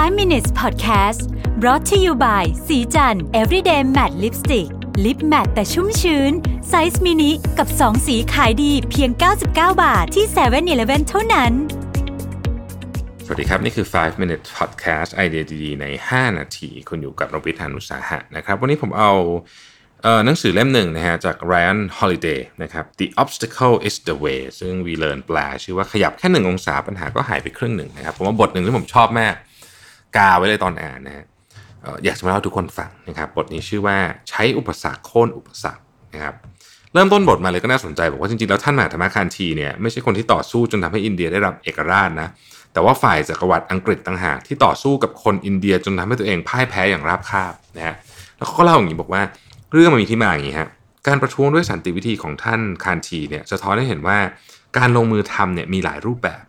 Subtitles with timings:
[0.00, 1.20] 5 minutes podcast
[1.60, 4.68] brought to you by ศรีจันทร์ everyday matte lipstick
[5.04, 6.32] lip matte แต่ชุ่มชื้น
[6.68, 9.46] ไซส์มินิกับ 2 สีขายดีเพียง 99
[9.82, 11.52] บาทที่7 e เ e ่ e อเท่านั้น
[13.24, 19.12] สวัสดีครับ นี่คือ 5 minutes podcast ไอเดียดีๆ ใน 5 นาที คุณอยู่กับรวิศ หาญอุตสาหะนะครับ วันนี้ผมเอา
[20.24, 29.36] หนังสือเล่มหนึ่งนะฮะจาก Ryan Holiday นะครับ The Obstacle is the Way ซึ่งวีเลิร์นแปลชื่อว่าขยับแค่หนึ่งองศาปัญหาก็หายไปครึ่งหนึ่งนะครับผมว่าบทหนึ่งที่ผมชอบมาก
[30.16, 31.26] กาไว้เลยตอนอ่านนะฮะ
[32.04, 33.96] อยากจะมาเล่าทุกคนฟังนะครับบทนี้ชื่อว่า
[34.30, 35.82] ใช้อุปสรรคโค่นอุปสรรค
[36.14, 36.34] นะครับ
[36.94, 42.28] เริ่มต้นบทมาเลยก็น่าสนใจบอกว่าจริงๆ แล้วท่านมหาธรรมคานทีเนี่ยไม่ใช่คนที่ต่อสู้จนทำให้อินเดียได้รับเอกราชนะ
[42.72, 47.94] แต่ว่าฝ่ายจักรวรรดิอังกฤษต่างหากที่ต่อสู้กับคนอินเดียจนทำให้ตัวเองพ่ายแพ้อย่างราบคาบนะฮะ
[48.36, 49.22] แล้วเขาก็เล่าอย่างนี้บอกว่า
[49.72, 50.68] เรื่องมันมีที่มาอย่างนี้ฮะ
[51.06, 54.18] การประท้วงด้วยสันติวิธีของท่านคานทีเนี่ยสะท้อนให้เห็นว่า
[54.78, 56.42] การลงมือทำเนี่ยมีหลายรูปแบบ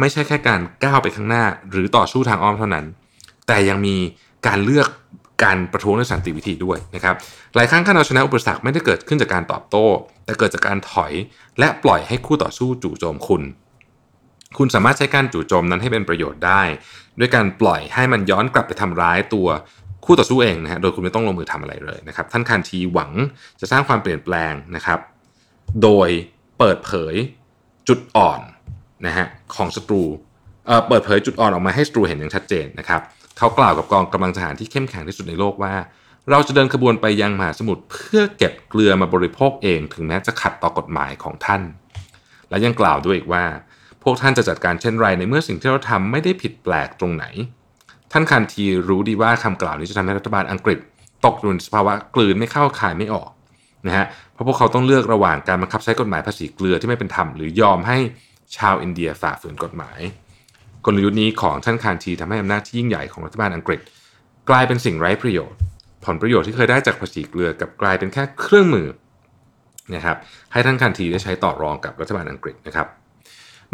[0.00, 2.86] ไม่ใช่แค่การก้าวไปข้างหน้า หรือต่อสู้ทางอ้อมเท่านั้น
[3.46, 3.96] แต่ยังมี
[4.46, 4.88] การเลือก
[5.44, 7.14] การประท้วงด้วยสันติวิธีด้วยนะครับ
[7.54, 9.86] หลายครั้งการเอาชนะอุปสรรคไม่ได้เกิดขึ้นจากการตอบโต้
[10.24, 11.12] แต่เกิดจากการถอย
[11.58, 13.42] และปล่อยให้คู่ต่อสู้จู่โจมคุณ
[14.58, 16.62] คุณสามารถใช้การจู่โจมนั้นให้เป็นประโยชน์ได้
[17.18, 19.48] ด้วยการปล่อยให้มันย้อนกลับไปทำร้ายตัว
[20.04, 23.12] คู่ต่อสู้เองนะฮะโดยคุณไม่ต้องลงมือทำอะไรเลยนะครับท่านคานทีหวัง
[23.60, 24.98] จะสร้างความเปลี่ยนแปลงนะครับ
[25.82, 26.08] โดย
[26.58, 27.14] เปิดเผย
[27.88, 28.40] จุดอ่อน
[29.06, 30.02] นะฮะของศัตรู
[30.66, 33.00] เอ่อเปิดเผยจุดอ่อนออกมาให้ศัตรูเห็นอย่างชัดเจนนะครับ
[33.38, 35.74] เขากล่าวกับกองกำลังทหารที่เข้มแข็งที่สุดในโลกว่า
[36.30, 41.62] เราจะเดินขบวนไปยังมหาสมุทรเพื่อเก็บเกลือมาบริโภคเอง ถึงแม้จะขัดต่อกฎหมายของท่าน
[42.48, 43.44] และยังกล่าวด้วยอีกว่า
[44.02, 47.24] พวกท่านจะจัดการเช่นไรในเมื่อสิ่งที่เราทำไม่ได้ผิดแปลกตรงไหน
[48.12, 50.78] ท่านคันทีรู้ดีว่าคำกล่าวนี้จะทำให้รัฐบาลอังกฤษ
[51.24, 53.30] ตกอยู่ในสภาวะกลืนไม่เข้าคายไม่ออก
[53.86, 57.98] นะฮะเพราะพวกเขาต้องเลือกระหว่างการบังคับใช้กฎหมายภาษีเกลือที่ไม่เป็นธรรมหรือยอมให้
[58.56, 59.98] ชาวอินเดียฝ่าฝืนกฎหมาย
[60.86, 63.80] กลยุทธ์นี้ของท่านคานทีทำให้อำนาจที่ยิ่งใหญ่ของรัฐบาลอังกฤษ
[64.50, 65.58] กลายเป็นสิ่งไร้ประโยชน์
[66.04, 68.88] ผลประโยชน์ที่เคยได้จากภาษีเกลือกับกลายเป็นแค่เครื่องมือ
[69.94, 70.16] นะครับ
[70.52, 72.86] ให้ท่านคานทีได้ใช้ต่อรองกับรัฐบาลอังกฤษนะครับ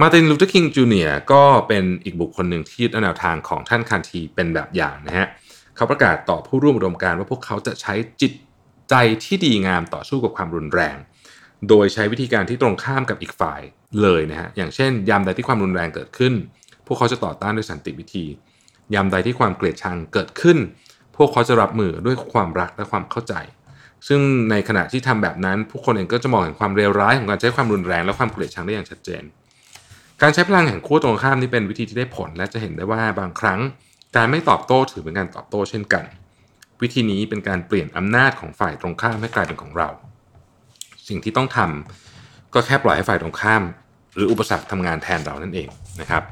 [0.00, 5.26] มาร์ตินลูเทอร์คิงจูเนียร์ก็เป็นอีกบุคคลหนึ่งที่ยึดแนวทางของท่านคานทีเป็นแบบอย่างนะฮะ
[5.76, 8.32] เขาประกาศต่อผู้ร่วมอุดมการณ์ว่าพวกเขาจะใช้จิต
[8.90, 8.94] ใจ
[9.24, 10.96] ที่ดีงามต่อสู้กับความรุนแรง
[11.68, 13.60] โดยใช้วิธีการที่ตรงข้ามกับอีกฝ่าย
[14.02, 16.32] เลยนะฮะอย่างเช่น ยามใดที่ความรุนแรงเกิดขึ้น
[16.86, 18.24] พวกเขาจะต่อต้านด้วยสันติวิธี
[18.94, 20.58] ยามใดที่ความเกลียดชังเกิดขึ้น
[21.16, 23.34] พวกเขาจะรับมือด้วยความรักและความเข้าใจ
[24.08, 24.20] ซึ่ง
[24.50, 29.22] ในขณะที่ทำแบบนั้น ผู้คนเองก็จะมองเห็นความเลวร้ายของการใช้ความรุนแรงและความเกลียดชังได้อย่างชัดเจน
[30.22, 33.60] การใช้พลังแห่งขั้วตรงข้ามนี่เป็นวิธีที่ได้ผล และจะเห็นได้ว่าบางครั้ง
[34.16, 36.04] การไม่ตอบโต้ถือเป็นการตอบโต้เช่นกัน
[36.82, 39.88] วิธีนี้เป็นการเปลี่ยนอำนาจของฝ่ายตรงข้ามให้กลายเป็นของเรา
[41.08, 43.62] สิ่งที่ต้องทำก็แค่ปล่อยให้ฝ่ายตรงข้าม
[44.14, 45.68] หรืออุปสรรคทำงานแทนเรานั่นเอง
[46.00, 46.22] นะครับ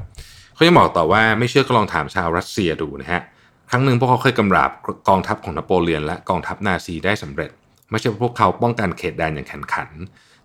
[0.61, 3.23] เขายังบอกต่อว่าไม่เชื่อก็ลองถามชาวรัสเซียดูนะฮะ
[3.71, 4.71] ครั้งหนึ่งพวกเขาเคยกำราบ
[5.09, 7.51] กองทัพของนโปเลียนและกองทัพนาซีได้สำเร็จ
[7.91, 9.89] ไม่ใช่ว่าพวกเขาป้องกันเขตแดนอย่างแข็งขัน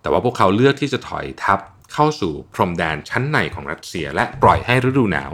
[0.01, 1.59] แต่ว่าพวกเขาเลือกที่จะถอยทัพ
[1.93, 5.31] เข้าสู่พรมแดนชั้นในของรัสเซีย และปล่อยให้ฤดูหนาว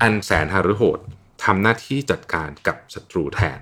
[0.00, 0.98] อันแสนหฤโหด
[1.44, 3.58] ทำหน้าที่จัดการกับศัตรูแทน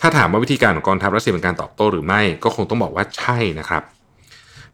[0.00, 3.82] ถ้าถามว่าวิธีการของกองทัพรัสเซียเป็นการตอบโต้หรือไม่ ก็คงต้องบอกว่าใช่นะครับ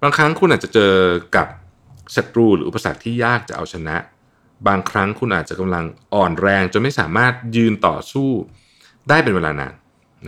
[0.03, 0.93] บางครั้งคุณอาจจะเจอ
[1.37, 1.47] กับ
[2.17, 3.97] ศัตรูหรืออุปสรรคที่ยากจะเอาชนะ
[4.69, 5.85] บางครั้งคุณอาจจะกำลัง
[6.15, 8.31] อ่อนแรงจนไม่สามารถยืนต่อสู้
[9.09, 9.75] ได้เป็นเวลานาน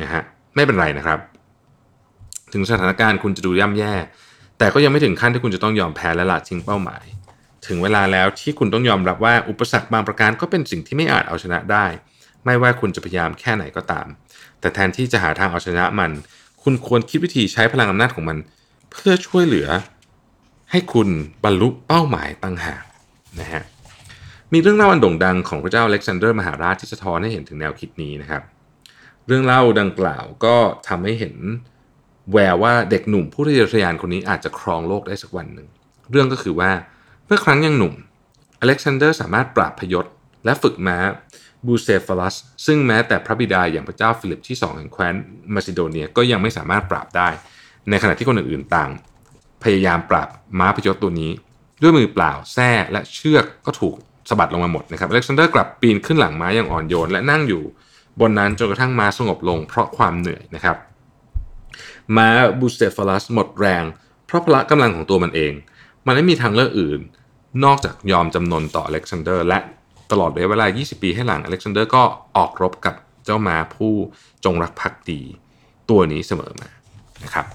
[0.00, 0.22] นะฮะ
[0.55, 1.19] ไม่เป็นไรนะครับ
[2.53, 3.94] ถึงสถานการณ์คุณจะดูย่ำแย่
[4.59, 7.05] แต่ก็ยังไม่ถึงขั้นที่คุณจะต้องยอมแพ้และละทิ้งเป้าหมาย
[7.66, 11.87] ถึงเวลาแล้วที่คุณต้องยอมรับว่าอุปสรรคบางประการก็เป็นสิ่งที่ไม่อาจเอาชนะได้
[12.45, 14.06] ไม่ว่าคุณจะพยายามแค่ไหนก็ตาม
[14.60, 16.10] แต่แทนที่จะหาทางเอาชนะมัน
[16.62, 18.39] คุณควรคิดวิธีใช้พลังอำนาจของมัน
[18.91, 19.69] เพื่อช่วยเหลือ
[20.71, 21.09] ให้คุณ
[21.45, 22.83] บรรลุเป้าหมายต่างหาก
[23.41, 23.62] นะฮะ
[24.53, 28.42] มีเรื่องเล่าอันโด่งดังของพระเจ้าอเล็กซานเดอร์มหาราชที่สะท้อนให้เห็นถึงแนวคิดนี้นะครับ
[29.26, 30.56] เรื่องเล่าดังกล่าวก็
[30.88, 31.36] ทำให้เห็น
[32.32, 35.69] แววว่าเด็กหนุ่มผู้ทะเยอทะยานคนนี้อาจจะครองโลกได้สักวันหนึ่ง
[36.10, 36.70] เรื่องก็คือว่า
[37.26, 37.94] เมื่อครั้งยังหนุ่ม
[38.60, 40.06] อเล็กซานเดอร์สามารถปราบพยศ
[40.44, 40.98] และฝึกม้า
[41.66, 42.36] บูเซฟลัส
[42.66, 45.15] ซึ่งแม้แต่พระบิดาอย่างพระเจ้าฟิลิปที่สองแห่งแคว้น
[45.54, 47.28] มาซิโดเนียก็ยังไม่สามารถปราบได้
[47.91, 48.91] ในขณะที่คนอื่นๆต่าง
[49.65, 50.28] พยายามปราบ
[50.59, 51.30] ม้าพยศตัวนี้
[51.83, 53.97] ด้วยมือเปล่าแส้และเชือกก็ถูก
[54.28, 57.63] สะบัดลงมาหมดนะครับอเล็กซานเดอร์กลับปีนขึ้นหลังม้าอย่างอ่อนโยน และนั่งอยู่
[58.21, 60.77] บนนั้นจนกระทั่งม้าสงบลงเพราะความเหนื่อยนะครับ
[62.16, 62.28] ม้า
[62.59, 63.84] บูเซฟลัสหมดแรง
[64.27, 65.53] เพราะพละกำลังของตัวมันเอง
[66.07, 67.01] มันไม่มีทางเลือกอื่น
[67.65, 69.59] นอกจากยอมจำนนต่ออเล็กซานเดอร์ และ
[70.10, 72.03] ตลอดระยะเวลา 20 ปีให้หลังอเล็กซานเดอร์ก็
[72.36, 72.95] ออกรบกับ
[73.25, 73.95] เจ้าม้าผู้
[74.45, 75.21] จงรักภักดี
[75.91, 76.69] ตัวนี้เสมอมา
[77.25, 77.47] นะครับ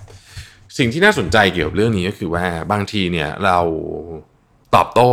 [0.78, 3.60] สิ่งที่น่าสนใจเกี่ยวกับเรื่องนี้ก็คือว่าบางทีเนี่ยเรา
[4.76, 5.12] ตอบโต้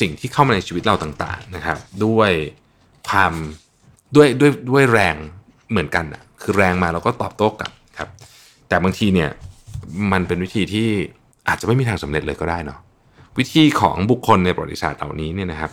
[0.00, 2.30] สิ่งที่เข้ามาในชีวิตเราต่างๆนะครับ ด้วย
[3.08, 3.32] ความ
[4.16, 5.16] ด้วยด้วยด้วยแรง
[5.70, 8.08] เหมือนกันอะคือแรงมาเราก็ตอบโต้กลับครับ
[8.68, 9.30] แต่บางทีเนี่ย
[10.12, 10.88] มันเป็นวิธีที่
[11.48, 12.78] อาจจะไม่มีทางสำเร็จเลยก็ได้เนาะ
[13.38, 15.70] วิธีของบุคคลในประวัติศาสตร์เหล่านี้เนี่ยนะครับ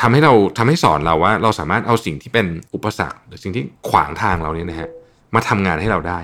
[0.00, 4.88] ทำให้เราทำให้สอนเราว่า เราสามารถเอาสิ่งที่เป็นอุปสรรค หรือสิ่งที่ขวางทางเราเนี่ยนะฮะ
[5.34, 6.20] มาทำงานให้เราได้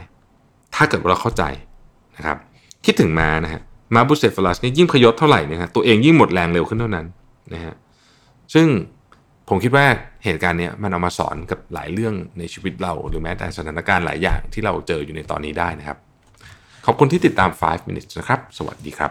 [0.75, 1.45] ถ้าเกิดว่าเราเข้าใจ
[2.17, 2.37] นะครับ
[2.85, 3.63] คิดถึงมานะฮะ
[3.95, 7.07] มาบุเซฟลัสนี่ยิ่งพยศเท่าไหร่นะฮะตัวเองยิ่งหมดแรงเร็วขึ้นเท่านั้น
[7.55, 7.75] นะฮะ
[8.55, 8.67] ซึ่ง
[9.49, 9.87] ผมคิดว่า
[10.25, 15.99] เหตุการณ์นี้มันเอามาสอนกับหลายเรื่องในชีวิตเรา หรือแม้แต่สถานการณ์หลายอย่างที่เราเจออยู่ในตอนนี้ได้นะครับ
[16.87, 19.11] ขอบคุณที่ติดตาม 5 minutes นะครับ สวัสดีครับ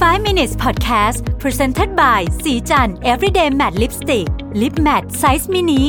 [0.00, 4.28] 5 minutes podcast presented by สีจัน everyday matte lipstick
[4.60, 5.82] lip matte size mini